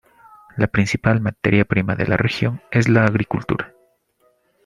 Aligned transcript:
La 0.57 0.65
principal 0.65 1.21
materia 1.21 1.63
prima 1.63 1.95
de 1.95 2.07
la 2.07 2.17
región 2.17 2.59
es 2.71 2.89
la 2.89 3.05
agricultura. 3.05 3.71